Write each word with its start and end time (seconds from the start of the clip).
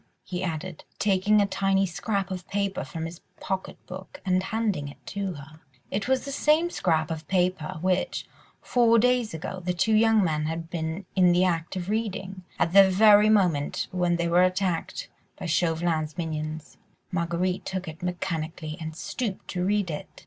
he 0.23 0.41
added, 0.41 0.83
taking 0.97 1.39
a 1.39 1.45
tiny 1.45 1.85
scrap 1.85 2.31
of 2.31 2.47
paper 2.47 2.83
from 2.83 3.05
his 3.05 3.19
pocket 3.39 3.77
book 3.85 4.19
and 4.25 4.41
handing 4.41 4.87
it 4.87 4.97
to 5.05 5.33
her. 5.33 5.59
It 5.91 6.07
was 6.07 6.25
the 6.25 6.31
same 6.31 6.71
scrap 6.71 7.11
of 7.11 7.27
paper 7.27 7.77
which, 7.81 8.25
four 8.63 8.97
days 8.97 9.35
ago, 9.35 9.61
the 9.63 9.75
two 9.75 9.93
young 9.93 10.23
men 10.23 10.45
had 10.47 10.71
been 10.71 11.05
in 11.15 11.33
the 11.33 11.43
act 11.45 11.75
of 11.75 11.87
reading, 11.87 12.41
at 12.57 12.73
the 12.73 12.89
very 12.89 13.29
moment 13.29 13.87
when 13.91 14.15
they 14.15 14.27
were 14.27 14.41
attacked 14.43 15.07
by 15.37 15.45
Chauvelin's 15.45 16.17
minions. 16.17 16.77
Marguerite 17.11 17.63
took 17.63 17.87
it 17.87 18.01
mechanically 18.01 18.77
and 18.81 18.95
stooped 18.95 19.47
to 19.49 19.63
read 19.63 19.91
it. 19.91 20.07